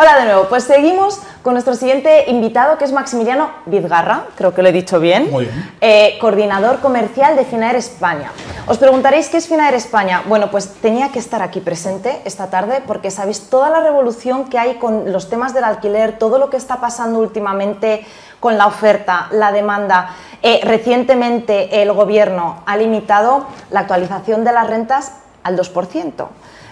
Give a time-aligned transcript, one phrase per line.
[0.00, 4.62] Hola de nuevo, pues seguimos con nuestro siguiente invitado que es Maximiliano Vizgarra, creo que
[4.62, 5.72] lo he dicho bien, Muy bien.
[5.80, 8.30] eh, coordinador comercial de Finaer España.
[8.68, 10.22] Os preguntaréis qué es Finaer España.
[10.26, 14.56] Bueno, pues tenía que estar aquí presente esta tarde porque sabéis toda la revolución que
[14.56, 18.06] hay con los temas del alquiler, todo lo que está pasando últimamente
[18.38, 20.14] con la oferta, la demanda.
[20.44, 25.10] Eh, recientemente el gobierno ha limitado la actualización de las rentas
[25.42, 26.28] al 2%.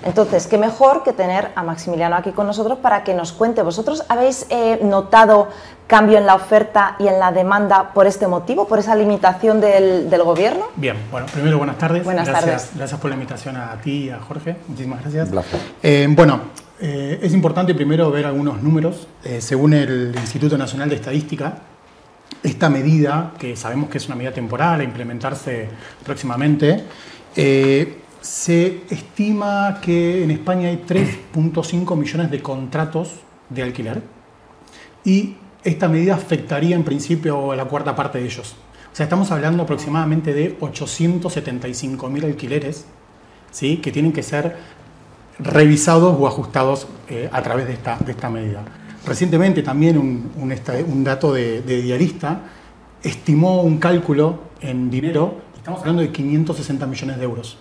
[0.06, 3.62] Entonces, qué mejor que tener a Maximiliano aquí con nosotros para que nos cuente.
[3.62, 5.48] ¿Vosotros habéis eh, notado
[5.86, 10.08] cambio en la oferta y en la demanda por este motivo, por esa limitación del,
[10.08, 10.66] del gobierno?
[10.76, 12.04] Bien, bueno, primero buenas tardes.
[12.04, 12.76] Buenas gracias, tardes.
[12.76, 14.56] Gracias por la invitación a ti y a Jorge.
[14.68, 15.28] Muchísimas gracias.
[15.82, 16.40] Eh, bueno,
[16.80, 19.08] eh, es importante primero ver algunos números.
[19.24, 21.58] Eh, según el Instituto Nacional de Estadística,
[22.42, 25.68] esta medida, que sabemos que es una medida temporal a implementarse
[26.04, 26.84] próximamente,
[27.34, 34.02] eh, se estima que en España hay 3.5 millones de contratos de alquiler
[35.04, 38.56] y esta medida afectaría en principio a la cuarta parte de ellos.
[38.92, 42.86] O sea, estamos hablando aproximadamente de 875.000 alquileres
[43.52, 43.76] ¿sí?
[43.76, 44.56] que tienen que ser
[45.38, 48.64] revisados o ajustados eh, a través de esta, medida.
[49.06, 52.40] Recientemente también un dato de, de Diarista
[53.04, 57.58] estimó un cálculo en dinero, estamos hablando de 560 millones de euros,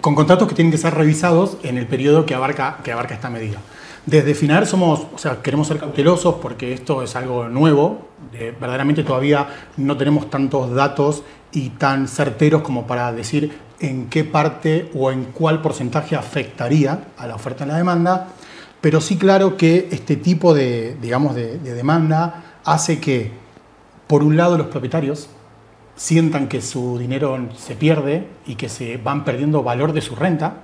[0.00, 2.78] con contratos que tienen que ser revisados en el periodo que abarca,
[3.10, 3.58] esta medida.
[4.06, 8.08] Desde FINAR somos, o sea, queremos ser cautelosos porque esto es algo nuevo,
[8.58, 14.90] verdaderamente todavía no tenemos tantos datos y tan certeros como para decir en qué parte
[14.94, 18.28] o en cuál porcentaje afectaría a la oferta y la demanda,
[18.80, 23.32] pero sí claro que este tipo de demanda hace que,
[24.06, 25.28] por un lado, los propietarios
[26.00, 30.54] sientan que su dinero se pierde y que se van perdiendo valor de su renta.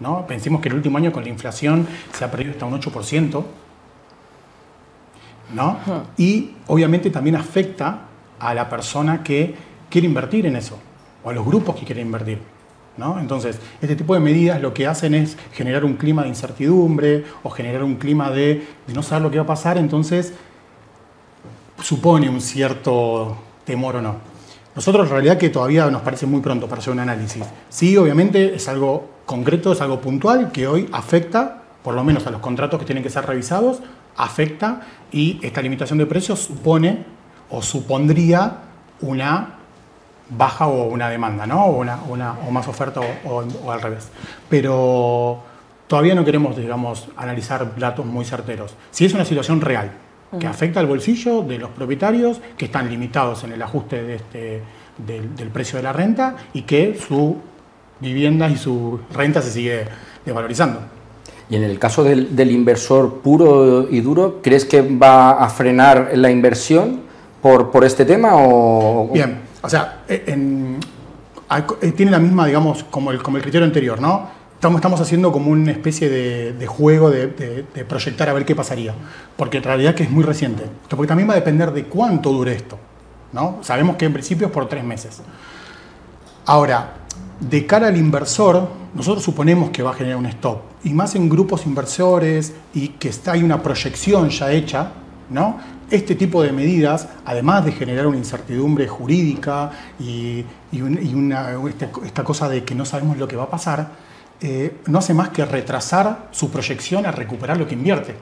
[0.00, 0.26] ¿no?
[0.26, 3.42] Pensemos que el último año con la inflación se ha perdido hasta un 8%.
[5.54, 5.78] ¿no?
[6.18, 8.00] Y obviamente también afecta
[8.38, 9.54] a la persona que
[9.88, 10.78] quiere invertir en eso,
[11.24, 12.40] o a los grupos que quieren invertir.
[12.98, 13.18] ¿no?
[13.18, 17.48] Entonces, este tipo de medidas lo que hacen es generar un clima de incertidumbre o
[17.48, 20.34] generar un clima de, de no saber lo que va a pasar, entonces
[21.80, 24.31] supone un cierto temor o no.
[24.74, 27.44] Nosotros en realidad que todavía nos parece muy pronto para hacer un análisis.
[27.68, 32.30] Sí, obviamente es algo concreto, es algo puntual que hoy afecta, por lo menos a
[32.30, 33.80] los contratos que tienen que ser revisados,
[34.16, 37.04] afecta y esta limitación de precios supone
[37.50, 38.58] o supondría
[39.00, 39.58] una
[40.30, 41.66] baja o una demanda, ¿no?
[41.66, 41.98] O, una,
[42.46, 44.08] o más oferta o al revés.
[44.48, 45.42] Pero
[45.86, 48.74] todavía no queremos, digamos, analizar datos muy certeros.
[48.90, 49.92] Si es una situación real,
[50.38, 54.62] que afecta al bolsillo de los propietarios, que están limitados en el ajuste de este,
[55.06, 57.36] del, del precio de la renta y que su
[58.00, 59.84] vivienda y su renta se sigue
[60.24, 60.80] desvalorizando.
[61.50, 66.12] Y en el caso del, del inversor puro y duro, ¿crees que va a frenar
[66.14, 67.00] la inversión
[67.42, 68.30] por, por este tema?
[68.36, 69.10] O...
[69.12, 70.78] Bien, o sea, en-
[71.66, 74.28] co- eh, tiene la misma, digamos, como el, como el criterio anterior, ¿no?
[74.62, 78.94] Estamos, haciendo como una especie de, juego de, proyectar a ver qué pasaría,
[79.36, 80.62] porque en realidad es muy reciente.
[80.88, 82.78] Porque también va a depender de cuánto dure esto,
[83.32, 83.58] ¿no?
[83.62, 85.20] Sabemos que en principio es por tres meses.
[86.46, 86.92] Ahora,
[87.40, 90.60] de cara al inversor, nosotros suponemos que va a generar un stop.
[90.84, 94.92] Y más en grupos inversores y que está, hay una proyección ya hecha,
[95.28, 95.58] ¿no?
[95.90, 102.62] Este tipo de medidas, además de generar una incertidumbre jurídica y, este- esta cosa de
[102.62, 104.11] que no sabemos lo que va a pasar,
[104.42, 108.16] eh, no hace más que retrasar su proyección a recuperar lo que invierte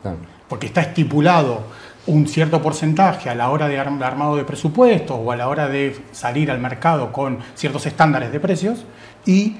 [0.00, 0.16] Claro.
[0.48, 1.62] porque está estipulado
[2.06, 5.96] un cierto porcentaje a la hora de armado de presupuestos o a la hora de
[6.10, 8.84] salir al mercado con ciertos estándares de precios
[9.24, 9.56] y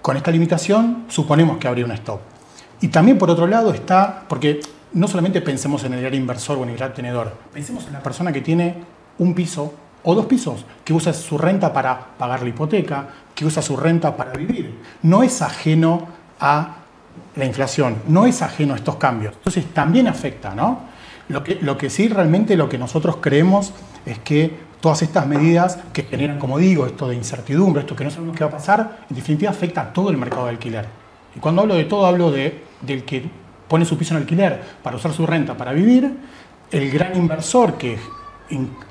[0.00, 2.20] con esta limitación suponemos que habría un stop.
[2.80, 4.60] Y también por otro lado está, porque
[4.92, 8.02] no solamente pensemos en el gran inversor o en el gran tenedor, pensemos en la
[8.02, 8.76] persona que tiene
[9.18, 9.72] un piso
[10.04, 14.16] o dos pisos, que usa su renta para pagar la hipoteca, que usa su renta
[14.16, 14.78] para vivir.
[15.02, 16.06] No es ajeno
[16.40, 16.76] a
[17.36, 19.34] la inflación, no es ajeno a estos cambios.
[19.34, 20.80] Entonces también afecta, ¿no?
[21.28, 23.72] Lo que, lo que sí realmente lo que nosotros creemos
[24.04, 28.10] es que todas estas medidas que generan, como digo, esto de incertidumbre, esto que no
[28.10, 30.86] sabemos qué va a pasar, en definitiva afecta a todo el mercado de alquiler.
[31.36, 33.24] Y cuando hablo de todo, hablo de, del que
[33.68, 36.12] pone su piso en alquiler para usar su renta para vivir,
[36.70, 37.98] el gran inversor que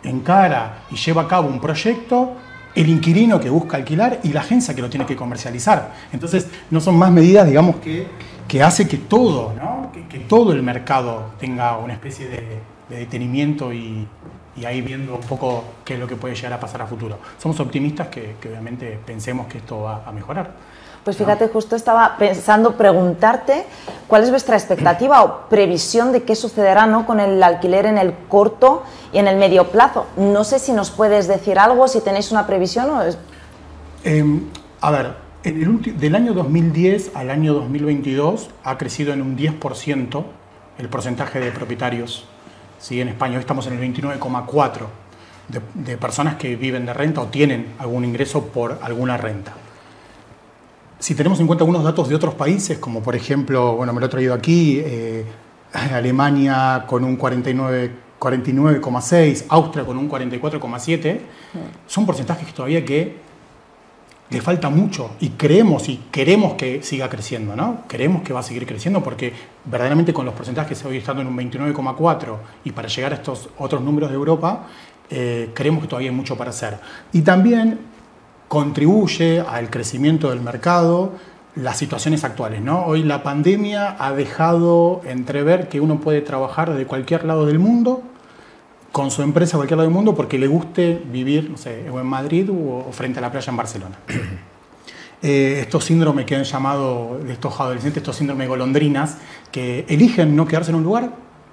[0.04, 2.34] encara y lleva a cabo un proyecto,
[2.76, 5.94] el inquilino que busca alquilar y la agencia que lo tiene que comercializar.
[6.12, 8.08] Entonces, no son más medidas, digamos, que,
[8.48, 9.92] que hace que todo, ¿no?
[10.10, 12.60] que, todo el mercado tenga una especie de,
[12.90, 14.08] de detenimiento y,
[14.56, 17.20] y ahí viendo un poco qué es lo que puede llegar a pasar a futuro.
[17.38, 20.52] Somos optimistas que, que obviamente pensemos que esto va a mejorar.
[21.04, 23.66] Pues fíjate, justo estaba pensando preguntarte
[24.08, 27.08] cuál es vuestra expectativa o previsión de qué sucederá ¿no?
[27.08, 30.06] con el alquiler en el corto y en el medio plazo.
[30.16, 33.02] No sé si nos puedes decir algo, si tenéis una previsión o
[34.04, 34.48] em,
[34.80, 40.24] a ver, del año 2010 al año 2022 ha crecido en un 10%
[40.78, 42.26] el porcentaje de propietarios.
[42.80, 43.02] ¿sí?
[43.02, 44.86] En España hoy estamos en el 29,4%
[45.74, 49.54] de, personas que viven de renta o tienen algún ingreso por alguna renta.
[51.02, 54.06] Si tenemos en cuenta algunos datos de otros países, como por ejemplo, bueno, me lo
[54.06, 55.26] he traído aquí, eh,
[55.74, 61.20] Alemania con un 49,6, Austria con un 44,7,
[61.88, 63.16] son porcentajes que todavía que
[64.30, 67.88] le falta mucho y creemos y queremos que siga creciendo, ¿no?
[67.88, 69.34] Queremos que va a seguir creciendo porque
[69.66, 73.50] verdaderamente con los porcentajes que hoy estando en un 29,4 y para llegar a estos
[73.58, 74.68] otros números de Europa,
[75.10, 76.78] eh, creemos que todavía hay mucho para hacer.
[77.12, 77.90] Y también
[78.52, 81.14] contribuye al crecimiento del mercado
[81.56, 82.84] las situaciones actuales, ¿no?
[82.84, 88.04] Hoy la pandemia ha dejado entrever que uno puede trabajar de cualquier lado del mundo
[88.92, 92.06] con su empresa a cualquier lado del mundo porque le guste vivir, no sé, en
[92.06, 93.96] Madrid o frente a la playa en Barcelona.
[95.24, 99.20] Eh, estos síndromes que han llamado estos adolescentes, estos síndromes golondrinas,
[99.52, 101.12] que eligen no quedarse en un lugar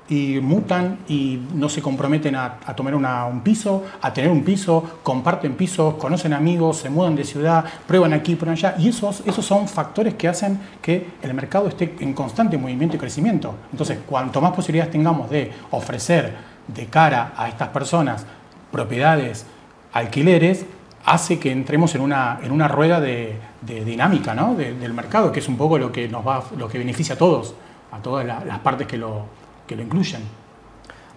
[0.09, 5.55] y mutan y no se comprometen a, tomar un piso, a tener un piso, comparten
[5.55, 8.75] pisos, conocen amigos, se mudan de ciudad, prueban aquí, prueban allá.
[8.79, 12.99] Y esos, esos son factores que hacen que el mercado esté en constante movimiento y
[12.99, 13.55] crecimiento.
[13.71, 16.35] Entonces, cuanto más posibilidades tengamos de ofrecer
[16.67, 18.25] de cara a estas personas
[18.73, 19.47] propiedades,
[19.93, 20.65] alquileres,
[21.05, 24.55] hace que entremos en una, en una rueda de, dinámica ¿no?
[24.55, 27.55] del mercado, que es un poco lo que nos va, lo que beneficia a todos,
[27.93, 29.27] a todas las partes que lo,
[29.69, 30.23] que lo incluyen.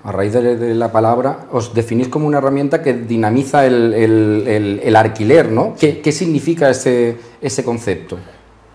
[0.03, 4.95] A raíz de, la palabra, os definís como una herramienta que dinamiza el, el, el,
[4.95, 5.75] alquiler, ¿no?
[5.79, 8.17] ¿Qué, ¿Qué, significa ese, ese concepto?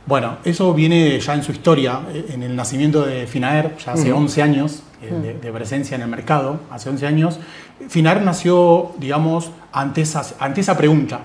[0.06, 4.42] Bueno, eso viene ya en su historia, en el nacimiento de Finaer, ya hace 11
[4.42, 7.40] años eh, de, presencia en el mercado, hace 11 años.
[7.88, 11.22] Finaer nació, digamos, ante esa, ante esa pregunta.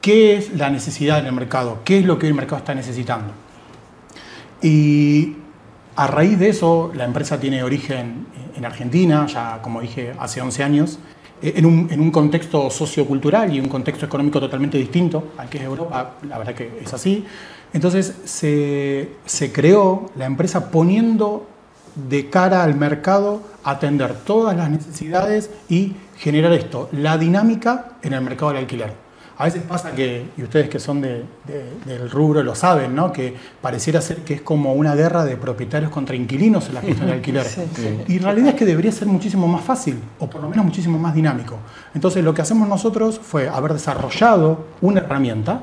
[0.00, 1.80] ¿Qué es la necesidad en el mercado?
[1.84, 3.32] ¿Qué es lo que el mercado está necesitando?
[4.62, 5.36] Y
[5.96, 10.62] a raíz de eso, la empresa tiene origen en Argentina, ya como dije, hace 11
[10.62, 10.98] años,
[11.42, 15.58] eh, en un, en un, contexto sociocultural y un contexto económico totalmente distinto al que
[15.58, 17.24] es Europa, la verdad que es así.
[17.72, 21.46] Entonces se, creó la empresa poniendo
[21.94, 28.20] de cara al mercado atender todas las necesidades y generar esto, la dinámica en el
[28.20, 28.92] mercado del alquiler.
[29.42, 33.12] A veces pasa que, y ustedes que son del rubro lo saben, ¿no?
[33.12, 37.08] que pareciera ser que es como una guerra de propietarios contra inquilinos en la cuestión
[37.08, 37.44] del alquiler.
[38.06, 40.96] Y la realidad es que debería ser muchísimo más fácil, o por lo menos muchísimo
[40.96, 41.56] más dinámico.
[41.92, 45.62] Entonces lo que hacemos nosotros fue haber desarrollado una herramienta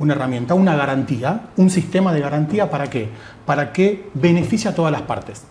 [0.00, 3.08] una herramienta, una garantía, un sistema de garantía para qué?
[3.46, 5.44] Para que beneficie a todas las partes.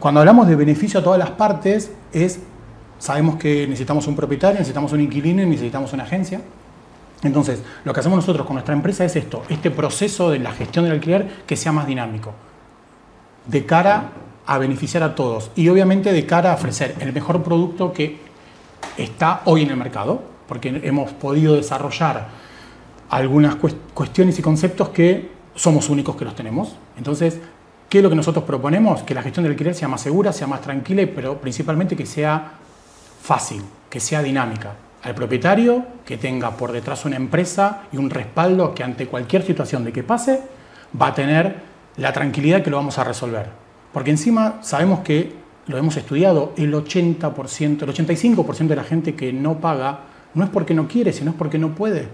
[0.00, 2.40] Cuando hablamos de beneficio a todas las partes, es,
[2.98, 6.40] sabemos que necesitamos un propietario, necesitamos un inquilino y necesitamos una agencia.
[7.22, 10.84] Entonces, lo que hacemos nosotros con nuestra empresa es esto, este proceso de la gestión
[10.84, 12.32] del alquiler que sea más dinámico,
[13.46, 14.10] de cara
[14.46, 18.18] a beneficiar a todos y obviamente de cara a ofrecer el mejor producto que
[18.96, 22.28] está hoy en el mercado, porque hemos podido desarrollar
[23.10, 23.56] algunas
[23.94, 26.76] cuestiones y conceptos que somos únicos que los tenemos.
[26.96, 27.40] Entonces,
[27.88, 29.02] ¿qué es lo que nosotros proponemos?
[29.02, 32.52] Que la gestión del alquiler sea más segura, sea más tranquila, pero principalmente que sea
[33.20, 34.74] fácil, que sea dinámica.
[35.02, 39.84] Al propietario, que tenga por detrás una empresa y un respaldo que ante cualquier situación
[39.84, 40.40] de que pase,
[41.00, 41.56] va a tener
[41.96, 43.46] la tranquilidad que lo vamos a resolver.
[43.92, 49.34] Porque encima sabemos que, lo hemos estudiado, el 80%, el 85% de la gente que
[49.34, 50.00] no paga
[50.32, 52.08] no es porque no quiere, sino es porque no puede.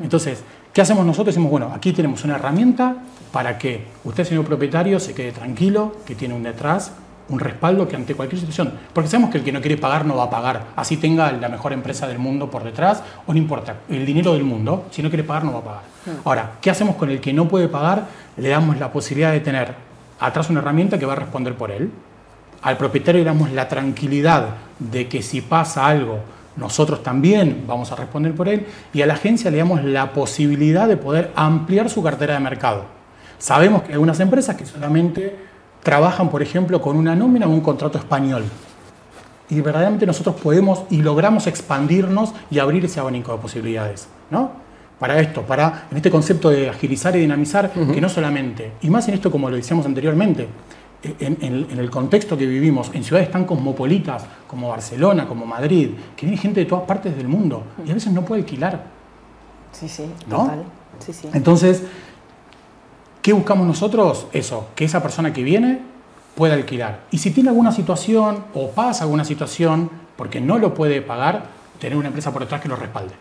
[0.00, 0.42] Entonces,
[0.72, 1.34] ¿qué hacemos nosotros?
[1.34, 2.96] Decimos, bueno, aquí tenemos una herramienta
[3.32, 6.92] para que usted, señor propietario, se quede tranquilo, que tiene un detrás,
[7.28, 10.16] un respaldo que ante cualquier situación, porque sabemos que el que no quiere pagar no
[10.16, 13.76] va a pagar, así tenga la mejor empresa del mundo por detrás, o no importa,
[13.88, 15.82] el dinero del mundo, si no quiere pagar no va a pagar.
[16.06, 16.10] Hmm.
[16.24, 18.06] Ahora, ¿qué hacemos con el que no puede pagar?
[18.36, 19.74] Le damos la posibilidad de tener
[20.20, 21.90] atrás una herramienta que va a responder por él.
[22.62, 26.20] Al propietario le damos la tranquilidad de que si pasa algo
[26.56, 30.88] nosotros también vamos a responder por él y a la agencia le damos la posibilidad
[30.88, 32.84] de poder ampliar su cartera de mercado.
[33.38, 35.36] Sabemos que hay unas empresas que solamente
[35.86, 38.42] trabajan, por ejemplo, con una nómina o un contrato español.
[39.48, 44.08] Y verdaderamente nosotros podemos y logramos expandirnos y abrir ese abanico de posibilidades.
[44.28, 44.50] ¿no?
[44.98, 49.06] Para esto, para en este concepto de agilizar y dinamizar, que no solamente, y más
[49.06, 50.48] en esto como lo decíamos anteriormente,
[51.20, 56.36] en, el contexto que vivimos, en ciudades tan cosmopolitas como Barcelona, como Madrid, que viene
[56.36, 58.86] gente de todas partes del mundo y a veces no puede alquilar.
[59.70, 60.64] Sí, sí, total.
[60.98, 61.28] Sí, sí.
[61.32, 61.84] Entonces,
[63.26, 64.28] ¿qué buscamos nosotros?
[64.32, 65.80] Eso, que esa persona que viene
[66.36, 67.00] pueda alquilar.
[67.10, 71.46] Y si tiene alguna situación o pasa alguna situación porque no lo puede pagar,
[71.80, 73.14] tener una empresa por detrás que lo respalde.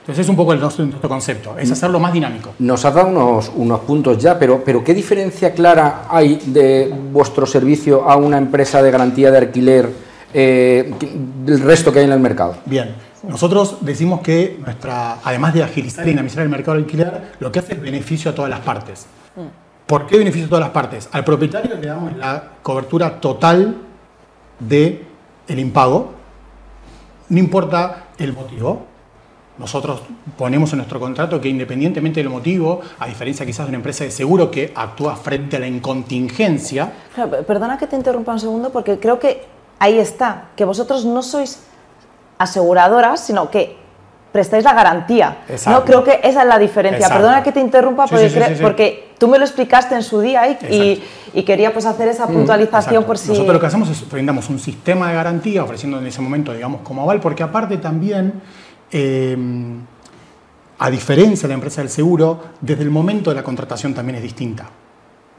[0.00, 2.54] Entonces es un poco el nuestro, nuestro concepto, es hacerlo más dinámico.
[2.58, 7.44] Nos has dado unos, unos puntos ya, pero, pero ¿qué diferencia clara hay de vuestro
[7.44, 9.90] servicio a una empresa de garantía de alquiler
[10.32, 10.90] eh,
[11.44, 12.56] del resto que hay en el mercado?
[12.64, 12.94] Bien,
[13.28, 17.58] nosotros decimos que nuestra, además de agilizar y dinamizar el mercado de alquiler, lo que
[17.58, 19.06] hace es beneficio a todas las partes.
[19.86, 21.08] ¿Por qué beneficio a todas las partes?
[21.12, 23.76] Al propietario le damos la cobertura total
[24.58, 25.06] de
[25.46, 26.12] el impago,
[27.28, 28.86] no importa el motivo.
[29.58, 30.02] Nosotros
[30.36, 34.10] ponemos en nuestro contrato que independientemente del motivo, a diferencia quizás de una empresa de
[34.10, 36.92] seguro que actúa frente a la incontingencia,
[37.46, 39.44] perdona que te interrumpa un segundo porque creo que
[39.78, 41.62] ahí está, que vosotros no sois
[42.38, 43.83] aseguradoras, sino que
[44.34, 45.44] prestáis la garantía.
[45.48, 45.78] Exacto.
[45.78, 47.06] No creo que esa es la diferencia.
[47.06, 47.18] Exacto.
[47.18, 48.16] Perdona que te interrumpa Sí,
[48.60, 52.26] porque, sí, sí, tú me lo explicaste en su día y, quería pues hacer esa
[52.26, 53.06] puntualización Exacto.
[53.06, 56.20] por si Nosotros lo que hacemos es brindamos un sistema de garantía, ofreciendo en ese
[56.20, 58.42] momento, digamos, como aval, porque aparte también,
[58.90, 59.36] eh,
[60.80, 64.22] a diferencia de la empresa del seguro, desde el momento de la contratación también es
[64.22, 64.66] distinta.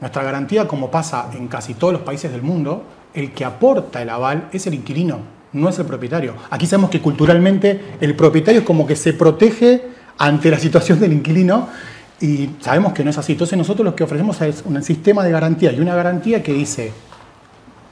[0.00, 4.08] Nuestra garantía, como pasa en casi todos los países del mundo, el que aporta el
[4.08, 6.34] aval es el inquilino, no es el propietario.
[6.50, 9.82] Aquí sabemos que culturalmente el propietario es como que se protege
[10.18, 11.68] ante la situación del inquilino
[12.20, 13.32] y sabemos que no es así.
[13.32, 16.92] Entonces nosotros lo que ofrecemos es un sistema de garantía y una garantía que dice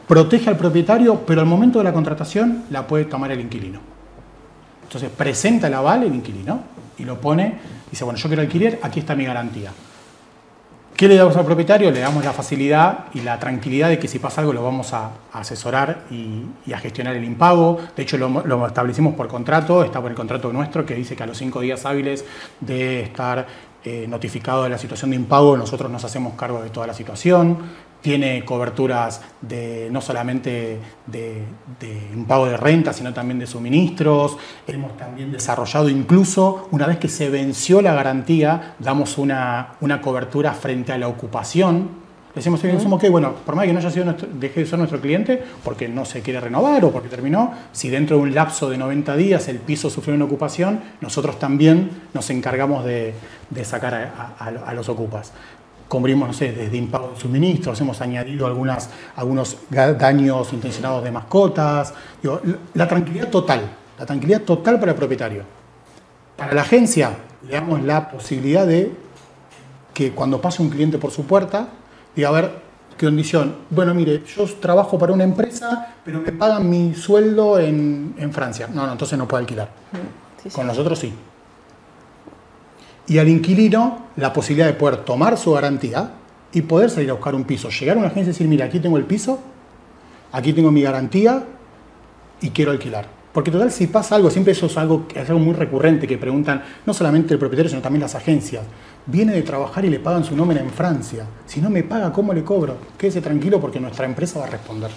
[0.07, 3.81] protege al propietario, pero al momento de la contratación la puede tomar el inquilino.
[4.83, 6.63] Entonces presenta el aval el inquilino
[6.99, 7.59] y lo pone,
[7.91, 9.73] dice, bueno, yo quiero alquiler, aquí está mi garantía.
[10.97, 11.91] ¿Qué le damos al propietario?
[11.91, 15.11] Le damos la facilidad y la tranquilidad de que si pasa algo lo vamos a,
[15.33, 17.81] asesorar y, a gestionar el impago.
[17.97, 21.25] De hecho, lo, lo establecimos por contrato, está por el contrato nuestro que dice que
[21.25, 22.25] a los cinco días hábiles
[22.61, 23.45] de estar
[23.87, 27.59] eh, notificado de la situación de impago, nosotros nos hacemos cargo de toda la situación.
[28.05, 31.43] Tiene coberturas de, no solamente de,
[31.81, 34.37] de impago de renta, sino también de suministros.
[34.67, 40.53] Hemos también desarrollado, incluso una vez que se venció la garantía, damos una, una cobertura
[40.53, 42.05] frente a la ocupación.
[42.35, 45.01] Decimos, uh ok, bueno, por más que no haya sido nuestro, deje de ser nuestro
[45.01, 48.77] cliente, porque no se quiere renovar o porque terminó, si dentro de un lapso de
[48.77, 53.15] 90 días el piso sufrió una ocupación, nosotros también nos encargamos de,
[53.49, 55.33] de sacar a, a, a los ocupas
[55.89, 61.93] cubrimos, no sé, desde impago de suministros, hemos añadido algunas, algunos daños intencionados de mascotas.
[62.23, 62.41] Digo,
[62.75, 65.43] la tranquilidad total, la tranquilidad total para el propietario.
[66.37, 68.93] Para la agencia, le damos la posibilidad de
[69.93, 71.69] que cuando pase un cliente por su puerta,
[72.17, 72.51] diga, a ver,
[72.99, 73.57] ¿qué condición?
[73.71, 78.69] Bueno, mire, yo trabajo para una empresa, pero me pagan mi sueldo en, en Francia.
[78.73, 79.69] No, no, entonces no puede alquilar.
[80.43, 80.57] Sí, sí.
[80.57, 81.13] Con nosotros sí
[83.07, 86.13] y al inquilino la posibilidad de poder tomar su garantía
[86.53, 87.69] y poder salir a buscar un piso.
[87.69, 89.39] Llegar a una agencia y decir, mira, aquí tengo el piso,
[90.33, 91.45] aquí tengo mi garantía
[92.41, 93.07] y quiero alquilar.
[93.33, 96.63] Porque total, si pasa algo, siempre eso es algo, es algo muy recurrente que preguntan
[96.87, 98.63] no solamente el propietario, sino también las agencias.
[99.07, 101.27] Viene de trabajar y le pagan su nómina en Francia.
[101.45, 102.77] Si no me paga, ¿cómo le cobro?
[102.97, 104.93] Quédese tranquilo porque nuestra empresa va a responder.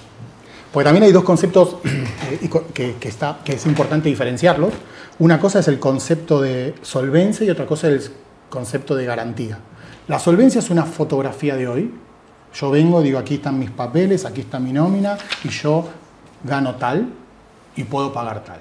[0.72, 4.72] Porque también hay dos conceptos eh, que, que, está, que es importante diferenciarlos.
[5.20, 8.12] Una cosa es el concepto de solvencia y otra cosa es el
[8.50, 9.58] concepto de garantía.
[10.08, 11.92] La solvencia es una fotografía de hoy.
[12.54, 15.90] Yo vengo, digo, aquí están mis papeles, aquí está mi nómina y yo
[16.44, 17.10] gano tal
[17.76, 18.60] y puedo pagar tal.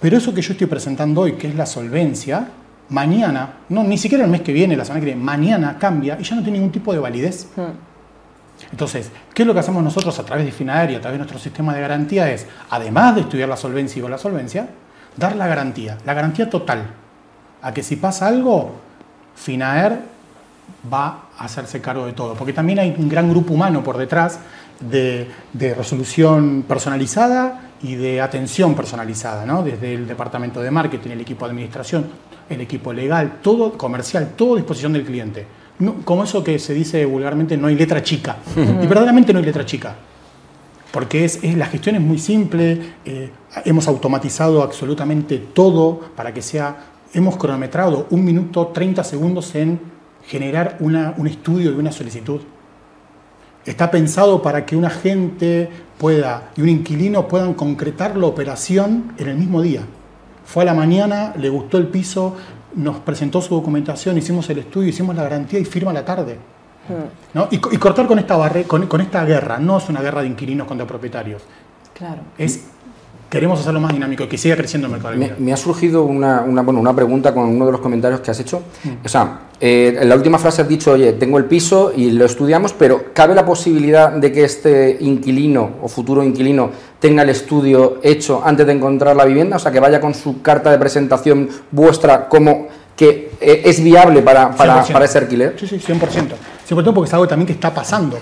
[0.00, 2.48] Pero eso que yo estoy presentando hoy, que es la solvencia,
[2.90, 6.24] mañana, no, ni siquiera el mes que viene, la semana que viene, mañana cambia y
[6.24, 7.48] ya no tiene ningún tipo de validez.
[7.56, 7.72] Hmm.
[8.70, 11.18] Entonces, ¿qué es lo que hacemos nosotros a través de Finaer y a través de
[11.20, 12.30] nuestro sistema de garantía?
[12.30, 14.68] Es, además de estudiar la solvencia y con la solvencia,
[15.16, 16.86] dar la garantía, la garantía total,
[17.62, 18.72] a que si pasa algo,
[19.34, 20.00] Finaer
[20.92, 24.38] va a hacerse cargo de todo, porque también hay un gran grupo humano por detrás
[24.80, 29.62] de, de resolución personalizada y de atención personalizada, ¿no?
[29.62, 32.06] desde el departamento de marketing, el equipo de administración,
[32.48, 35.46] el equipo legal, todo comercial, todo a disposición del cliente.
[35.78, 38.36] No, como eso que se dice vulgarmente, no hay letra chica.
[38.56, 39.94] Y verdaderamente no hay letra chica.
[40.94, 43.28] Porque es, es la gestión es muy simple, eh,
[43.64, 49.80] hemos automatizado absolutamente todo para que sea, hemos cronometrado un minuto 30 segundos en
[50.24, 52.42] generar una, un estudio de una solicitud.
[53.66, 59.30] Está pensado para que un agente pueda y un inquilino puedan concretar la operación en
[59.30, 59.80] el mismo día.
[60.44, 62.36] Fue a la mañana, le gustó el piso,
[62.76, 66.53] nos presentó su documentación, hicimos el estudio, hicimos la garantía y firma a la tarde.
[67.34, 67.48] ¿No?
[67.50, 70.28] Y, y, cortar con esta, barre, con, con, esta guerra, no es una guerra de
[70.28, 71.42] inquilinos contra propietarios.
[71.94, 72.22] Claro.
[72.38, 72.64] Es
[73.34, 75.16] queremos hacerlo más dinámico, que siga creciendo el mercado.
[75.16, 78.30] Me, me ha surgido una, una, bueno, una pregunta con uno de los comentarios que
[78.30, 78.62] has hecho.
[79.04, 82.26] O sea, eh, en la última frase has dicho, oye, tengo el piso y lo
[82.26, 87.98] estudiamos, pero ¿cabe la posibilidad de que este inquilino o futuro inquilino tenga el estudio
[88.04, 89.56] hecho antes de encontrar la vivienda?
[89.56, 94.22] O sea, que vaya con su carta de presentación vuestra como que eh, es viable
[94.22, 94.92] para, para, 100%.
[94.92, 95.56] para ese alquiler.
[95.58, 96.34] Sí, sí, 100%.
[96.68, 98.18] Sobre todo porque es algo también que está pasando.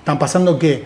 [0.00, 0.84] Están pasando que,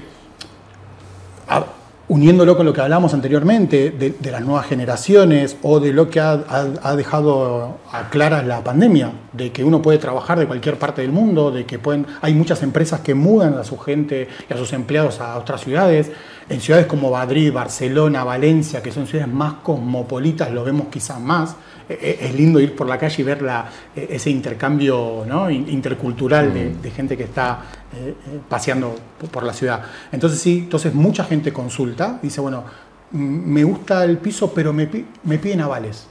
[1.49, 1.65] a-
[2.09, 6.21] uniéndolo con lo que hablábamos anteriormente, de, de las nuevas generaciones o de lo que
[6.21, 10.79] ha, ha- ha dejado a claras la pandemia, de que uno puede trabajar de cualquier
[10.79, 14.53] parte del mundo, de que pueden, hay muchas empresas que mudan a su gente y
[14.53, 16.11] a sus empleados a otras ciudades.
[16.49, 21.55] En ciudades como Madrid, Barcelona, Valencia, que son ciudades más cosmopolitas, lo vemos quizás más.
[21.89, 25.51] Eh, eh, Es lindo ir por la calle y ver la- eh, ese intercambio ¿no?
[25.51, 27.61] in- intercultural de, de gente que está
[27.95, 28.15] eh,
[28.49, 28.95] paseando
[29.31, 29.83] por- la ciudad.
[30.12, 32.65] Entonces sí, entonces mucha gente consulta, dice, bueno,
[33.12, 34.89] me gusta el piso, pero me,
[35.25, 36.07] me piden avales.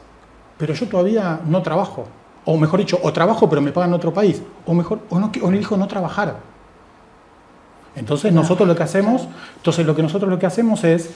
[0.57, 2.05] Pero yo todavía no trabajo.
[2.45, 4.41] O mejor dicho, o trabajo pero me pagan en otro país.
[4.65, 6.37] O mejor, o, no, o elijo no trabajar.
[7.95, 11.09] Entonces nosotros lo que hacemos, entonces lo que nosotros lo que hacemos es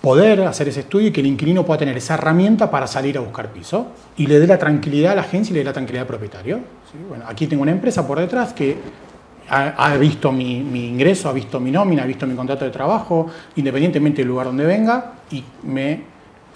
[0.00, 3.20] poder hacer ese estudio y que el inquilino pueda tener esa herramienta para salir a
[3.20, 6.02] buscar piso y le dé la tranquilidad a la agencia y le dé la tranquilidad
[6.02, 6.60] al propietario.
[7.08, 8.76] Bueno, aquí tengo una empresa por detrás que
[9.48, 12.70] ha, ha visto mi, mi ingreso, ha visto mi nómina, ha visto mi contrato de
[12.70, 13.26] trabajo,
[13.56, 16.02] independientemente del lugar donde venga, y me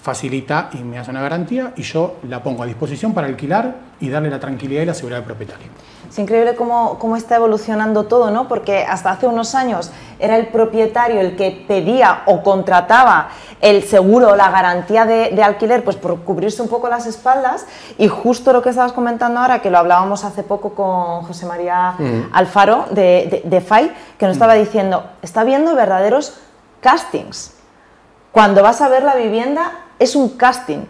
[0.05, 4.11] facilita y me hace una garantía y yo la pongo a disposición para alquilar y
[4.11, 5.69] darle la tranquilidad y la seguridad al propietario.
[6.15, 8.47] Es increíble cómo, cómo está evolucionando todo, ¿no?
[8.47, 9.91] Porque hasta hace unos años
[10.21, 13.31] era el propietario el que pedía o contrataba
[13.61, 17.67] el seguro o la garantía de, de alquiler, pues por cubrirse un poco las espaldas.
[17.99, 21.97] Y justo lo que estabas comentando ahora, que lo hablábamos hace poco con José María
[22.33, 26.39] Alfaro de, de, de FAI, que nos estaba diciendo, está viendo verdaderos
[26.81, 27.55] castings.
[28.31, 30.85] Cuando vas a ver la vivienda, es un casting.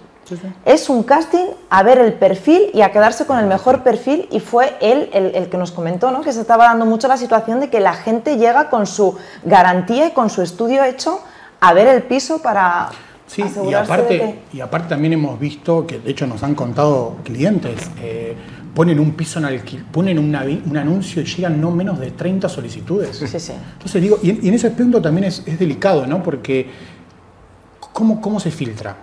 [0.64, 4.40] Es un casting a ver el perfil y a quedarse con el mejor perfil y
[4.40, 6.22] fue él el, el que nos comentó, ¿no?
[6.22, 10.06] que se estaba dando mucho la situación de que la gente llega con su garantía
[10.06, 11.20] y con su estudio hecho
[11.60, 12.90] a ver el piso para
[13.26, 14.38] Sí, y asegurarse aparte, de que...
[14.52, 18.36] y aparte también hemos visto que de hecho nos han contado clientes, eh,
[18.74, 23.16] ponen un piso en alquiler, ponen un anuncio y llegan no menos de 30 solicitudes.
[23.16, 23.52] Sí, sí.
[23.72, 26.22] Entonces digo, y en, y en ese aspecto también es, es delicado, ¿no?
[26.22, 26.68] Porque
[27.92, 28.94] ¿cómo, cómo se filtra?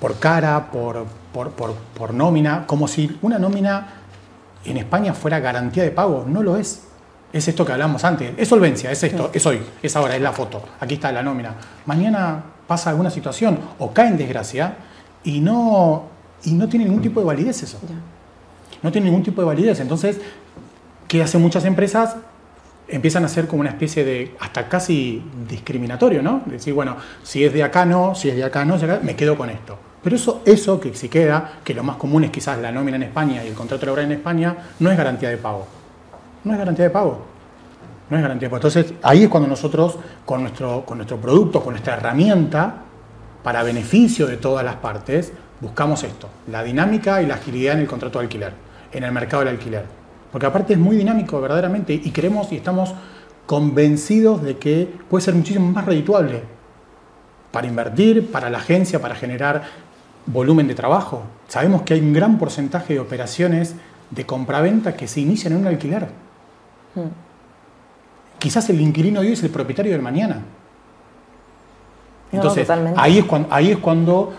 [0.00, 3.86] Por cara, por, por, por- por nómina, como si una nómina
[4.64, 6.24] en España fuera garantía de pago.
[6.26, 6.82] No lo es.
[7.32, 8.32] Es esto que hablamos antes.
[8.36, 10.62] Es solvencia, es esto, es hoy, es ahora, es la foto.
[10.80, 11.54] Aquí está la nómina.
[11.86, 14.76] Mañana pasa alguna situación o cae en desgracia
[15.24, 16.04] y no,
[16.44, 17.78] y no tiene ningún tipo de validez eso.
[18.82, 19.80] No tiene ningún tipo de validez.
[19.80, 20.18] Entonces,
[21.08, 22.16] ¿qué hacen muchas empresas?
[22.92, 26.42] Empiezan a ser como una especie de, hasta casi discriminatorio, ¿no?
[26.46, 29.48] Decir, bueno, si es de acá no, si es de acá no, me quedo con
[29.48, 29.78] esto.
[30.02, 33.04] Pero eso, eso que si queda, que lo más común es quizás la nómina en
[33.04, 35.66] España y el contrato laboral en España, no es garantía de pago.
[36.44, 37.24] No es garantía de pago.
[38.10, 38.68] No es garantía de pago.
[38.68, 42.82] Entonces, ahí es cuando nosotros, con nuestro, con nuestro producto, con nuestra herramienta,
[43.42, 47.86] para beneficio de todas las partes, buscamos esto, la dinámica y la agilidad en el
[47.86, 48.52] contrato de alquiler,
[48.92, 50.01] en el mercado del alquiler.
[50.32, 52.94] Porque aparte es muy dinámico verdaderamente y creemos y estamos
[53.46, 56.42] convencidos de que puede ser muchísimo más redituable
[57.50, 59.62] para invertir, para la agencia, para generar
[60.26, 61.22] volumen de trabajo.
[61.48, 63.74] Sabemos que hay un gran porcentaje de operaciones
[64.10, 66.08] de compraventa que se inician en un alquiler.
[68.38, 70.42] Quizás el inquilino de hoy es el propietario del mañana.
[72.32, 74.32] Entonces, ahí, es cuando, ahí es cuando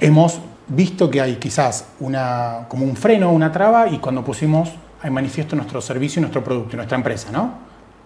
[0.00, 4.70] hemos visto que hay quizás una, como un freno, una traba, y cuando pusimos
[5.02, 7.54] en manifiesto nuestro servicio y nuestro producto nuestra empresa, ¿no?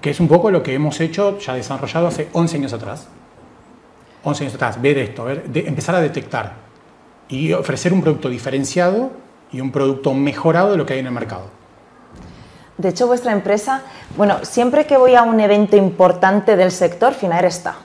[0.01, 3.07] Que es un poco lo que hemos hecho, ya desarrollado hace 11 años atrás.
[4.25, 6.55] 11 años atrás, ver esto, ver, de- empezar a detectar
[7.29, 9.11] y ofrecer un producto diferenciado
[9.53, 11.45] y un producto mejorado de lo que hay en el mercado.
[12.77, 13.83] De hecho, vuestra empresa,
[14.17, 17.77] bueno, siempre que voy a un evento importante del sector, Finaer está.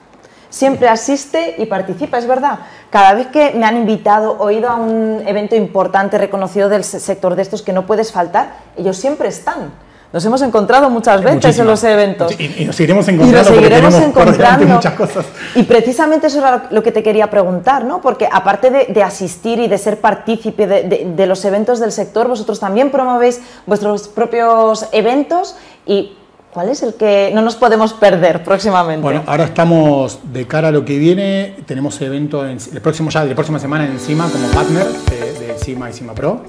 [0.56, 2.60] Siempre asiste y participa, es verdad.
[2.90, 7.02] Cada vez que me han invitado o ido a un evento importante reconocido del se-
[7.02, 9.74] sector de estos que no puedes faltar, ellos siempre están.
[10.14, 12.40] Nos hemos encontrado muchas veces en los eventos.
[12.40, 14.76] Y, y nos seguiremos Y encontrando seguiremos tenemos por delante encontrando.
[14.76, 15.26] muchas cosas.
[15.56, 18.00] Y precisamente eso era lo que te quería preguntar, ¿no?
[18.00, 21.92] Porque aparte de, de asistir y de ser partícipe de, de- de los eventos del
[21.92, 26.18] sector, vosotros también promovéis vuestros propios eventos y
[26.56, 29.02] ¿cuál es el que no nos podemos perder próximamente?
[29.02, 31.54] Bueno, ahora estamos de cara a lo que viene.
[31.66, 35.56] Tenemos evento en, el próximo ya, de la próxima semana encima como partner de, de
[35.58, 36.46] ICIMA y CIMA Pro.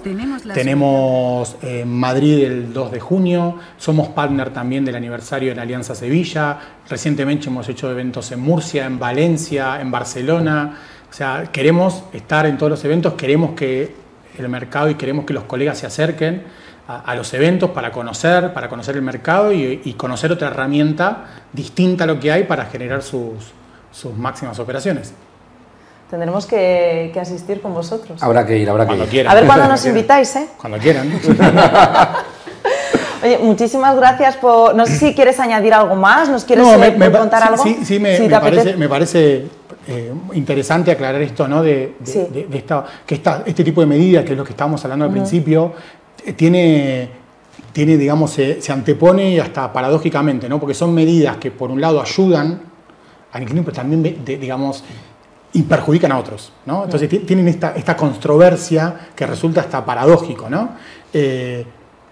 [0.54, 5.96] Tenemos, eh, Madrid el 2 de junio, somos partner también del aniversario de la Alianza
[5.96, 6.56] Sevilla,
[6.88, 10.78] recientemente hemos hecho eventos en Murcia, en Valencia, en Barcelona,
[11.10, 13.92] o sea, queremos estar en todos los eventos, queremos que
[14.38, 16.44] el mercado y queremos que los colegas se acerquen
[16.88, 22.06] a, los eventos para conocer, para conocer el mercado y, conocer otra herramienta distinta a
[22.06, 23.52] lo que hay para generar sus,
[23.90, 25.12] sus máximas operaciones.
[26.10, 28.22] Tendremos que, asistir con vosotros.
[28.22, 29.28] Habrá que ir, habrá que ir.
[29.28, 30.48] A ver cuándo nos invitáis, ¿eh?
[30.56, 31.10] Cuando quieran.
[33.24, 34.74] Oye, muchísimas gracias por...
[34.76, 37.62] No sé si quieres añadir algo más, ¿nos quieres eh, contar algo?
[37.62, 39.46] Sí, sí me, parece, me parece
[39.88, 41.62] eh, interesante aclarar esto, ¿no?
[41.62, 41.94] De,
[42.52, 45.72] esta, que este tipo de medidas, que es lo que estábamos hablando al principio,
[46.36, 47.08] tiene,
[47.72, 50.58] tiene digamos, se, se, antepone hasta paradójicamente, ¿no?
[50.58, 52.62] Porque son medidas que por un lado ayudan
[53.32, 54.82] al inquilino, pero también, digamos,
[55.52, 56.52] y perjudican a otros.
[56.66, 56.84] ¿no?
[56.84, 60.50] Entonces tienen esta, esta controversia que resulta hasta paradójico.
[60.50, 60.70] ¿no?
[61.12, 61.64] Eh,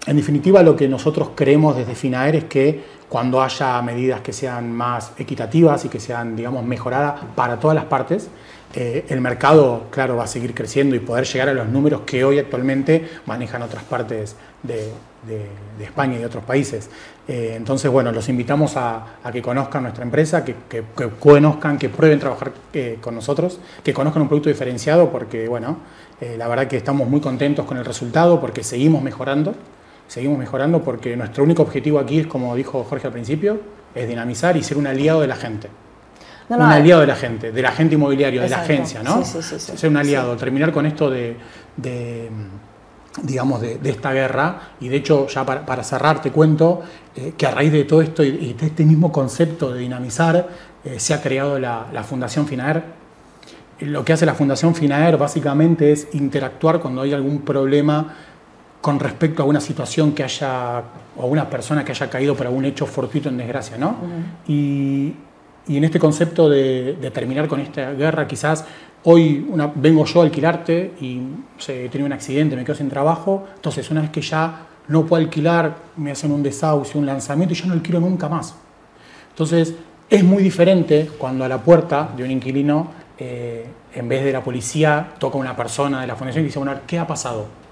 [0.07, 4.71] en definitiva, lo que nosotros creemos desde FINAER es que cuando haya medidas que sean
[4.71, 8.29] más equitativas y que sean, digamos, mejoradas para todas las partes,
[8.77, 12.25] eh, el mercado, claro, va a seguir creciendo y poder llegar a los números que
[12.25, 14.91] hoy actualmente manejan otras partes de,
[15.81, 16.89] España y de otros países.
[17.25, 20.55] Eh, entonces, bueno, los invitamos a, que conozcan nuestra empresa, que,
[21.19, 25.77] conozcan, que prueben trabajar eh, con nosotros, que conozcan un producto diferenciado, porque, bueno,
[26.37, 29.55] la verdad que estamos muy contentos con el resultado, porque seguimos mejorando,
[30.07, 33.59] seguimos mejorando, porque nuestro único objetivo aquí es, como dijo Jorge al principio,
[33.93, 35.69] es dinamizar y ser un aliado de la gente
[36.49, 39.23] un aliado de la gente, del agente inmobiliario, de la agencia, ¿no?
[39.23, 41.37] Sí, sí, sí, Ser un aliado, terminar con esto de,
[43.23, 44.73] digamos, de, esta guerra.
[44.79, 46.83] Y de hecho, ya para, cerrar, te cuento
[47.15, 50.47] eh, que a raíz de todo esto y de este mismo concepto de dinamizar,
[50.83, 52.83] eh, se ha creado la, Fundación FINAER.
[53.79, 58.15] Lo que hace la Fundación FINAER básicamente es interactuar cuando hay algún problema
[58.81, 60.83] con respecto a una situación que haya,
[61.17, 63.95] o a una persona que haya caído por algún hecho fortuito en desgracia, ¿no?
[64.47, 65.15] y,
[65.67, 68.65] y en este concepto de, terminar con esta guerra, quizás
[69.03, 71.21] hoy vengo yo a alquilarte y
[71.65, 75.75] tenido un accidente, me quedo sin trabajo, entonces una vez que ya no puedo alquilar,
[75.97, 78.55] me hacen un desahucio, un lanzamiento y yo no alquilo nunca más.
[79.29, 79.73] Entonces
[80.09, 84.43] es muy diferente cuando a la puerta de un inquilino, eh, en vez de la
[84.43, 87.64] policía, toca una persona de la fundación y dice, bueno, ¿qué ha pasado?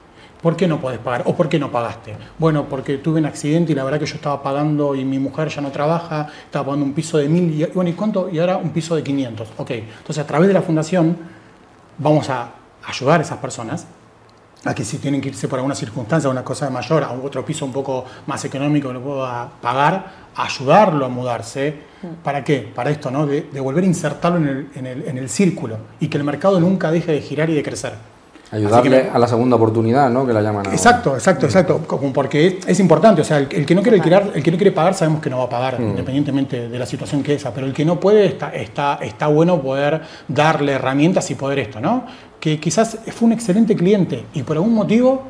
[0.43, 1.23] ¿Por qué no puedes pagar?
[1.25, 2.17] ¿O por qué no pagaste?
[2.37, 5.47] Bueno, porque tuve un accidente y la verdad que yo estaba pagando y mi mujer
[5.47, 8.29] ya no trabaja, estaba pagando un piso de mil y bueno, ¿y cuánto?
[8.29, 9.53] Y ahora un piso de 500.
[9.55, 11.17] Ok, entonces a través de la fundación
[11.97, 12.51] vamos a
[12.85, 13.87] ayudar a esas personas
[14.65, 17.63] a que si tienen que irse por alguna circunstancia, una cosa mayor, a otro piso
[17.63, 21.93] un poco más económico que lo pueda pagar, ayudarlo a mudarse.
[22.21, 22.69] ¿Para qué?
[22.75, 23.25] Para esto, ¿no?
[23.25, 26.59] De, volver a insertarlo en el, en, el, en el círculo y que el mercado
[26.59, 28.12] nunca deje de girar y de crecer.
[28.51, 30.27] Ayudarle a la segunda oportunidad, ¿no?
[30.27, 30.67] Que la llaman.
[30.67, 31.79] Exacto, exacto, exacto.
[32.13, 34.93] Porque es, importante, o sea, el, que no quiere alquilar, el que no quiere pagar,
[34.93, 35.89] sabemos que no va a pagar, mm.
[35.89, 37.51] independientemente de la situación que esa.
[37.51, 41.79] Pero el que no puede, está, está, está bueno poder darle herramientas y poder esto,
[41.79, 42.05] ¿no?
[42.39, 45.23] Que quizás fue un excelente cliente y por algún motivo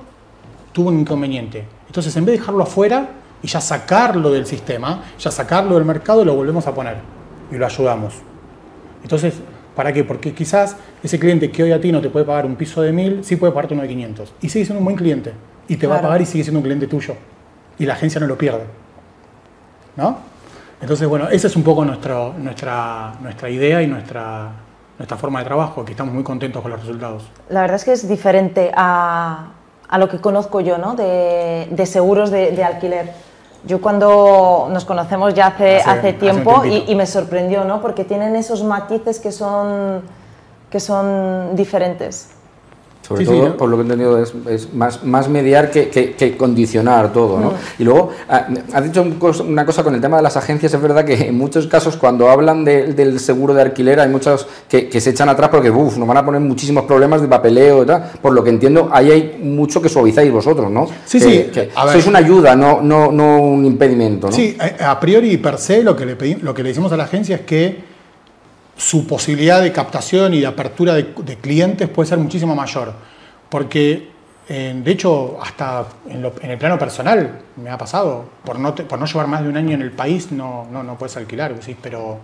[0.73, 1.65] tuvo un inconveniente.
[1.87, 3.09] Entonces, en vez de dejarlo afuera
[3.41, 6.97] y ya sacarlo del sistema, ya sacarlo del mercado, lo volvemos a poner
[7.51, 8.15] y lo ayudamos.
[9.03, 9.35] Entonces,
[9.75, 10.03] ¿Para qué?
[10.03, 12.91] Porque quizás ese cliente que hoy a ti no te puede pagar un piso de
[12.91, 14.33] 1000, sí puede pagarte uno de 500.
[14.41, 15.33] Y sigue siendo un buen cliente.
[15.67, 17.15] Y te va a pagar y sigue siendo un cliente tuyo.
[17.79, 18.65] Y la agencia no lo pierde.
[19.95, 20.17] ¿No?
[20.81, 24.51] Entonces, bueno, esa es un poco nuestro, nuestra, nuestra idea y nuestra,
[24.97, 27.23] nuestra forma de trabajo, que estamos muy contentos con los resultados.
[27.49, 29.53] La verdad es que es diferente a,
[29.87, 30.95] a lo que conozco yo, ¿no?
[30.95, 33.13] De, de seguros de, de alquiler
[33.65, 37.81] yo cuando nos conocemos ya hace, hace, tiempo y, me sorprendió, ¿no?
[37.81, 40.01] Porque tienen esos matices que son,
[40.69, 42.32] que son diferentes.
[43.17, 47.39] Sobre todo, por lo que he entendido, es, más, más mediar que, condicionar todo.
[47.39, 47.53] ¿no?
[47.79, 49.05] Y luego, ah, has dicho
[49.45, 50.73] una cosa con el tema de las agencias.
[50.73, 54.89] Es verdad que en muchos casos, cuando hablan del seguro de alquiler, hay muchos que,
[54.99, 58.11] se echan atrás porque uf, nos van a poner muchísimos problemas de papeleo y tal.
[58.21, 60.87] Por lo que entiendo, ahí hay mucho que suavizáis vosotros, ¿no?
[61.05, 61.49] Sí, sí.
[61.91, 64.27] sois una ayuda, no, no, no un impedimento.
[64.27, 64.33] ¿no?
[64.33, 67.35] Sí, a priori, per se, lo que, le lo que le decimos a la agencia
[67.35, 67.92] es que
[68.83, 72.93] su posibilidad de captación y de apertura de, clientes puede ser muchísimo mayor.
[73.47, 74.09] Porque,
[74.49, 79.05] eh, de hecho, hasta en, el plano personal me ha pasado, por no, por no
[79.05, 81.77] llevar más de un año en el país no, no, no puedes alquilar, ¿sí?
[81.81, 82.19] pero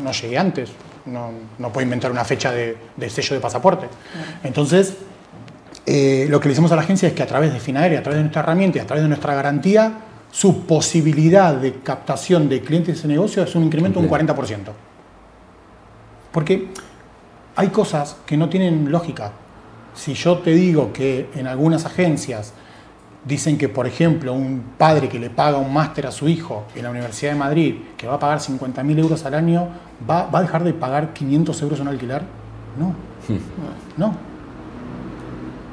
[0.00, 0.70] no llegué antes,
[1.06, 2.76] no, no puedo inventar una fecha de,
[3.08, 3.88] sello de pasaporte.
[4.44, 4.96] Entonces,
[5.86, 7.96] eh, lo que le decimos a la agencia es que a través de Finaer y
[7.96, 9.92] a través de nuestra herramienta y a través de nuestra garantía,
[10.30, 14.85] su posibilidad de captación de clientes de negocio es un incremento de un 40%.
[16.36, 16.68] Porque
[17.56, 19.32] hay cosas que no tienen lógica.
[19.94, 22.52] Si yo te digo que en algunas agencias
[23.24, 26.82] dicen que, por ejemplo, un padre que le paga un máster a su hijo en
[26.82, 29.68] la Universidad de Madrid, que va a pagar 50.000 euros al año,
[30.06, 32.20] ¿va, ¿va, a dejar de pagar 500 euros en alquiler?
[32.78, 32.88] No.
[32.88, 33.38] Hmm.
[33.96, 34.14] No.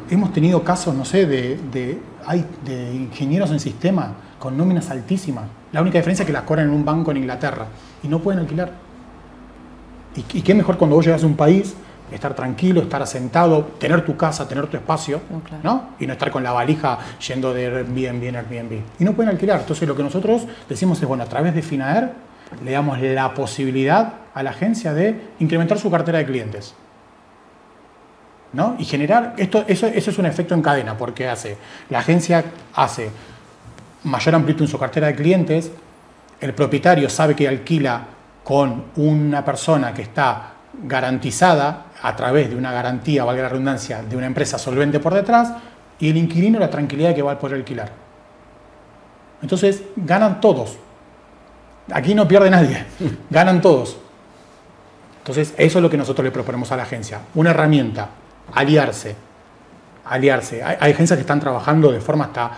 [0.09, 5.43] Hemos tenido casos, no sé, de, de, hay, de ingenieros en sistema con nóminas altísimas.
[5.73, 7.67] La única diferencia es que las cobran en un banco en Inglaterra
[8.01, 8.82] y no pueden alquilar.
[10.15, 11.75] ¿Y, y qué mejor cuando vos llegas a un país
[12.13, 15.21] estar tranquilo, estar asentado, tener tu casa, tener tu espacio,
[15.63, 18.81] no, Y no estar con la valija yendo de Airbnb en Airbnb.
[18.99, 19.61] Y no pueden alquilar.
[19.61, 22.11] Entonces lo que nosotros decimos es, bueno, a través de Finaer
[22.63, 26.75] le damos la posibilidad a la agencia de incrementar su cartera de clientes.
[28.53, 28.75] ¿No?
[28.77, 31.57] Y generar, esto, eso, eso es un efecto en cadena, porque hace,
[31.89, 32.43] la agencia
[32.75, 33.09] hace
[34.03, 35.71] mayor amplitud en su cartera de clientes,
[36.39, 38.05] el propietario sabe que alquila
[38.43, 40.53] con una persona que está
[40.83, 45.53] garantizada a través de una garantía, valga la redundancia, de una empresa solvente por detrás,
[45.99, 47.91] y el inquilino la tranquilidad de que va a poder alquilar.
[49.41, 50.77] Entonces, ganan todos.
[51.91, 52.85] Aquí no pierde nadie,
[53.29, 53.97] ganan todos.
[55.19, 57.21] Entonces, eso es lo que nosotros le proponemos a la agencia.
[57.35, 58.09] Una herramienta,
[58.53, 59.15] aliarse.
[60.05, 60.61] Aliarse.
[60.61, 62.51] Hay, agencias que están trabajando de forma hasta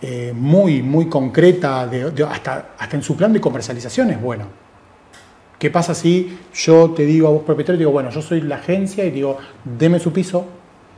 [0.00, 1.90] eh, muy, muy concreta,
[2.30, 4.65] hasta, hasta en su plan de comercialización es bueno
[5.58, 9.04] ¿Qué pasa si yo te digo a vos propietario, digo, bueno, yo soy la agencia
[9.04, 10.46] y digo, deme su piso,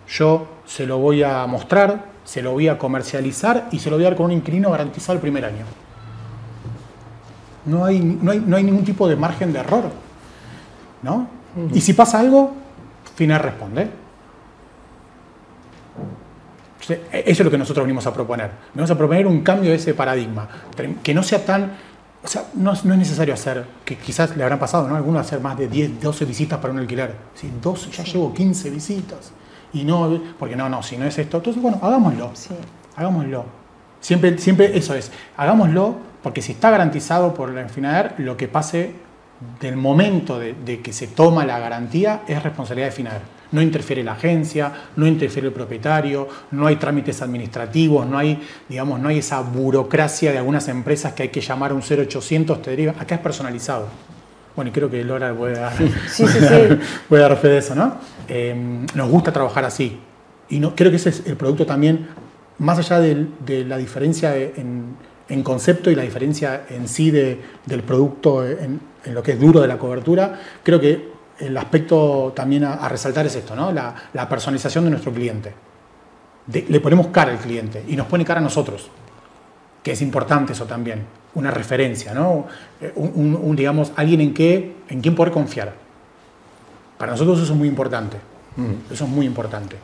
[0.08, 4.04] yo se lo voy a mostrar, se lo voy a comercializar y se lo voy
[4.04, 5.64] a dar con un inquilino garantizado el primer año?
[7.66, 9.90] No hay, no hay, no hay ningún tipo de margen de error.
[11.02, 11.28] ¿no?
[11.72, 12.54] Y si pasa algo,
[13.16, 13.90] FINER responde.
[16.88, 18.50] Eso es lo que nosotros venimos a proponer.
[18.72, 20.48] Venimos a proponer un cambio de ese paradigma,
[21.02, 21.72] que no sea tan
[22.22, 24.96] o sea, no, es necesario hacer, que quizás le habrán pasado, ¿no?
[24.96, 27.14] Algunos hacer más de 10, 12 visitas para un alquiler.
[27.34, 29.32] Sí, 12, ya llevo 15 visitas.
[29.72, 31.36] Y no, porque no, no, si no es esto.
[31.36, 32.30] Entonces, bueno, hagámoslo.
[32.34, 32.54] Sí.
[32.96, 33.44] Hagámoslo.
[34.00, 38.92] Siempre, siempre eso es, hagámoslo porque si está garantizado por la FINAER, lo que pase
[39.60, 44.04] del momento de, de que se toma la garantía es responsabilidad de FINAER no interfiere
[44.04, 49.18] la agencia, no interfiere el propietario, no hay trámites administrativos, no hay, digamos, no hay
[49.18, 52.94] esa burocracia de algunas empresas que hay que llamar a un 0800, te deriva.
[52.98, 53.86] Acá es personalizado.
[54.54, 56.24] Bueno, y creo que Laura puede dar, sí, sí,
[57.08, 57.96] puede dar fe de eso, ¿no?
[58.28, 59.98] Em, nos gusta trabajar así.
[60.48, 62.08] Y no, creo que ese es el producto también,
[62.58, 64.96] más allá de, la diferencia en,
[65.44, 69.68] concepto y la diferencia en sí del producto en, en, lo que es duro de
[69.68, 73.72] la cobertura, creo que el aspecto también a, resaltar es esto, ¿no?
[73.72, 75.54] la, personalización de nuestro cliente.
[76.46, 78.90] le ponemos cara al cliente y nos pone cara a nosotros,
[79.82, 82.46] que es importante eso también, una referencia, ¿no?
[82.80, 85.72] Eh, un, digamos, alguien en, que, en quien poder confiar.
[86.96, 88.16] Para nosotros eso es muy importante,
[88.56, 88.92] mm.
[88.92, 89.76] eso es muy importante.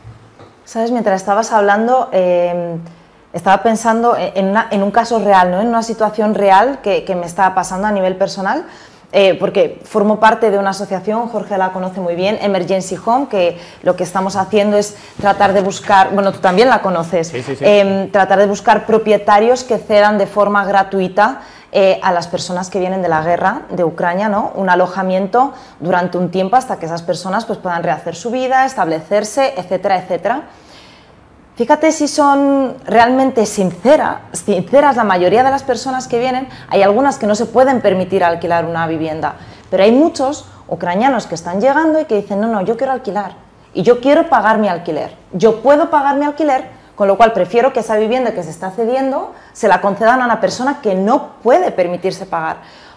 [0.64, 2.80] Sabes, mientras estabas hablando, em,
[3.32, 5.60] estaba pensando en, un caso real, ¿no?
[5.60, 8.64] en una situación real que, que me estaba pasando a nivel personal.
[9.16, 13.60] Eh, porque formo parte de una asociación, Jorge la conoce muy bien, Emergency Home, que
[13.84, 18.40] lo que estamos haciendo es tratar de buscar, bueno, tú también la conoces, em, tratar
[18.40, 23.08] de buscar propietarios que cedan de forma gratuita eh, a las personas que vienen de
[23.08, 24.50] la guerra de Ucrania, ¿no?
[24.56, 29.54] Un alojamiento durante un tiempo hasta que esas personas pues, puedan rehacer su vida, establecerse,
[29.56, 30.42] etcétera, etcétera.
[31.56, 36.48] Fíjate si son realmente sinceras, sinceras la mayoría de las personas que vienen.
[36.68, 39.36] Hay algunas que no se pueden permitir alquilar una vivienda,
[39.70, 43.36] pero hay muchos ucranianos que están llegando y que dicen, no, no, yo quiero alquilar
[43.72, 45.16] y yo quiero pagar mi alquiler.
[45.32, 48.72] Yo puedo pagar mi alquiler, con lo cual prefiero que esa vivienda que se está
[48.72, 52.56] cediendo se la concedan a una persona que no puede permitirse pagar.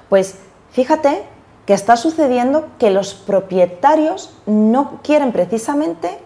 [0.10, 0.40] Pues
[0.72, 1.24] fíjate
[1.68, 6.26] que está sucediendo que los propietarios no quieren precisamente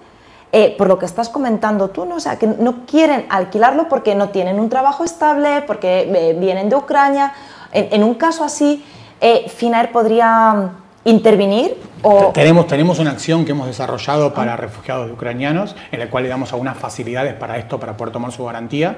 [0.54, 2.16] eh, por lo que estás comentando tú, ¿no?
[2.16, 6.70] O sea, que no quieren alquilarlo porque no tienen un trabajo estable, porque eh, vienen
[6.70, 7.34] de Ucrania.
[7.72, 8.84] En, un caso así,
[9.22, 10.70] eh, FINAER podría mm,
[11.06, 12.32] intervenir o...
[12.34, 16.52] Tenemos, tenemos una acción que hemos desarrollado para refugiados ucranianos, en la cual le damos
[16.52, 18.98] algunas facilidades para esto, para poder tomar su garantía.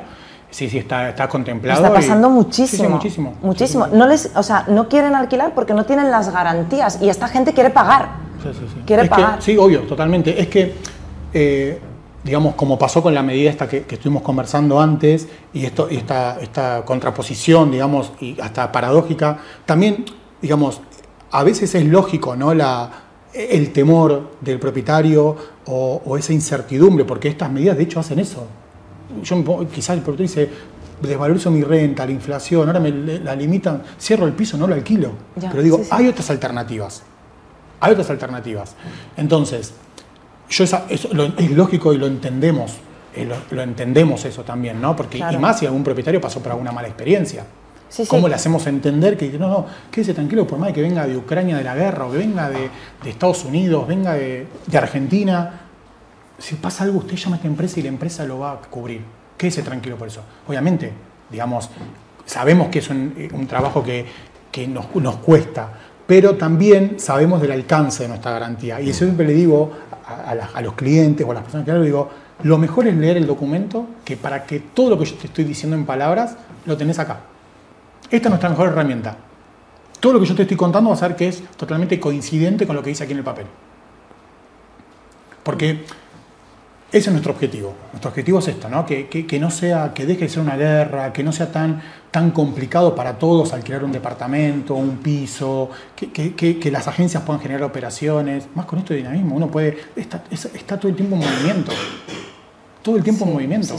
[0.50, 1.84] Sí, sí, está, está contemplado.
[1.84, 2.90] Está pasando muchísimo.
[2.90, 3.36] muchísimo.
[3.44, 3.88] Muchísimo.
[3.88, 7.54] No, les, o sea, no quieren alquilar porque no tienen las garantías y esta gente
[7.54, 8.10] quiere pagar.
[8.42, 8.82] Sí, sí, sí.
[8.88, 9.42] Quiere pagar.
[9.42, 10.40] sí, obvio, totalmente.
[10.40, 10.76] Es que
[11.34, 11.80] eh,
[12.24, 16.84] digamos, como pasó con la medida esta que, estuvimos conversando antes, y, esto, esta, esta
[16.86, 20.06] contraposición, digamos, y hasta paradójica, también,
[20.42, 20.82] digamos,
[21.32, 22.54] a veces es lógico, ¿no?
[22.54, 22.92] La,
[23.34, 28.46] el temor del propietario o, esa incertidumbre, porque estas medidas de hecho hacen eso.
[29.24, 30.50] Yo quizás el propietario dice,
[31.02, 35.12] desvalorizo mi renta, la inflación, ahora me la limitan, cierro el piso, no lo alquilo.
[35.40, 37.04] Pero digo, hay otras alternativas.
[37.80, 38.76] Hay otras alternativas.
[39.18, 39.74] Entonces,
[40.50, 41.12] yo es
[41.52, 42.78] lógico y lo entendemos,
[43.16, 44.96] eh, lo, entendemos eso también, ¿no?
[44.96, 47.46] Porque y más si algún propietario pasó por alguna mala experiencia.
[48.08, 51.58] ¿Cómo le hacemos entender que no, no, quédese tranquilo, por más que venga de Ucrania
[51.58, 52.70] de la guerra, o que venga de,
[53.06, 55.62] Estados Unidos, venga de, Argentina,
[56.40, 59.02] si pasa algo, usted llama a esta empresa y la empresa lo va a cubrir.
[59.38, 60.22] Quédese tranquilo por eso.
[60.48, 60.92] Obviamente,
[61.30, 61.70] digamos,
[62.26, 64.06] sabemos que es un, trabajo que,
[64.68, 65.72] nos, nos, cuesta,
[66.08, 68.82] pero también sabemos del alcance de nuestra garantía.
[68.82, 69.72] Y eso siempre le digo
[70.06, 72.10] a, los clientes o a las personas que hablo, digo,
[72.44, 75.44] lo mejor es leer el documento que para que todo lo que yo te estoy
[75.44, 76.36] diciendo en palabras
[76.66, 77.22] lo tenés acá.
[78.10, 79.18] Esta es nuestra mejor herramienta.
[80.00, 82.76] Todo lo que yo te estoy contando va a ser que es totalmente coincidente con
[82.76, 83.46] lo que dice aquí en el papel.
[85.44, 85.86] Porque
[86.94, 87.74] ese es nuestro objetivo.
[87.92, 88.86] Nuestro objetivo es esto, ¿no?
[88.86, 92.94] Que, no sea, que deje de ser una guerra, que no sea tan, tan complicado
[92.94, 98.48] para todos alquilar un departamento, un piso, que, las agencias puedan generar operaciones.
[98.54, 99.76] Más con esto de dinamismo, uno puede.
[99.96, 100.20] Está,
[100.78, 101.72] todo el tiempo en movimiento.
[102.84, 103.76] Todo el tiempo en movimiento.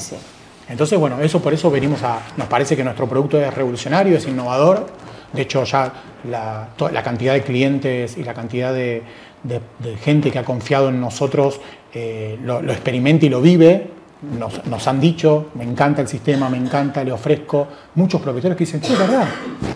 [0.69, 2.19] Entonces, bueno, eso por eso venimos a.
[2.37, 4.89] Nos parece que nuestro producto es revolucionario, es innovador.
[5.33, 5.93] De hecho, ya
[6.29, 9.05] la, la cantidad de clientes y la cantidad de,
[9.45, 11.61] de, gente que ha confiado en nosotros
[11.95, 13.91] eh, lo, experimenta y lo vive.
[14.39, 17.69] Nos, han dicho, me encanta el sistema, me encanta, le ofrezco.
[17.95, 19.29] Muchos propietarios que dicen, es verdad,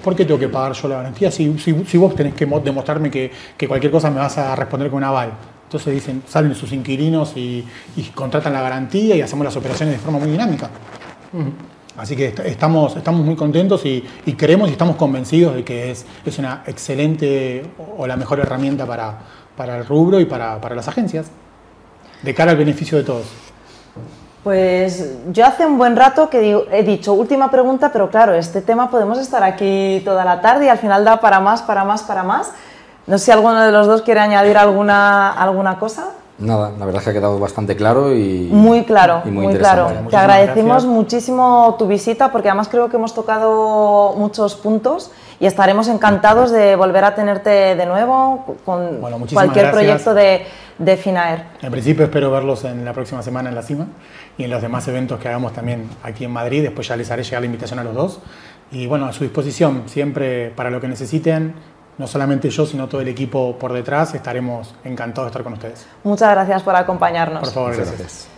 [0.02, 3.30] ¿por qué tengo que pagar yo la garantía si, si, vos tenés que demostrarme que,
[3.68, 5.32] cualquier cosa me vas a responder con un aval?
[5.64, 7.66] Entonces dicen, salen sus inquilinos y,
[8.14, 10.70] contratan la garantía y hacemos las operaciones de forma muy dinámica.
[11.98, 14.02] Así que estamos, estamos muy contentos y,
[14.32, 17.64] creemos y estamos convencidos de que es, es una excelente
[17.98, 19.18] o la mejor herramienta para,
[19.56, 21.30] para el rubro y para, para las agencias,
[22.22, 23.26] de cara al beneficio de todos.
[24.44, 28.90] Pues yo hace un buen rato que he dicho última pregunta, pero claro, este tema
[28.90, 32.22] podemos estar aquí toda la tarde y al final da para más, para más, para
[32.22, 32.52] más.
[33.06, 36.10] No sé si alguno de los dos quiere añadir alguna, alguna cosa.
[36.38, 39.90] Nada, la verdad es que ha quedado bastante claro y muy claro, muy, claro.
[40.08, 45.88] Te agradecemos muchísimo tu visita porque además creo que hemos tocado muchos puntos y estaremos
[45.88, 49.00] encantados de volver a tenerte de nuevo con
[49.32, 50.46] cualquier proyecto de,
[50.78, 51.42] de, Finaer.
[51.60, 53.86] En principio espero verlos en la próxima semana en la cima
[54.36, 56.62] y en los demás eventos que hagamos también aquí en Madrid.
[56.62, 58.20] Después ya les haré llegar la invitación a los dos.
[58.70, 61.54] Y bueno, a su disposición, siempre para lo que necesiten,
[61.98, 65.86] no solamente yo, sino todo el equipo por detrás, estaremos encantados de estar con ustedes.
[66.04, 67.40] Muchas gracias por acompañarnos.
[67.40, 68.28] Por favor, gracias.